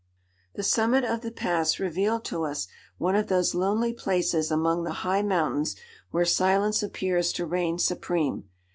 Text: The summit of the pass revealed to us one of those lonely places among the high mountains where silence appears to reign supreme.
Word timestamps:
The 0.55 0.63
summit 0.63 1.03
of 1.03 1.21
the 1.21 1.29
pass 1.29 1.77
revealed 1.79 2.25
to 2.25 2.43
us 2.43 2.67
one 2.97 3.15
of 3.15 3.27
those 3.27 3.53
lonely 3.53 3.93
places 3.93 4.49
among 4.49 4.83
the 4.83 4.91
high 5.05 5.21
mountains 5.21 5.75
where 6.09 6.25
silence 6.25 6.81
appears 6.81 7.31
to 7.33 7.45
reign 7.45 7.77
supreme. 7.77 8.49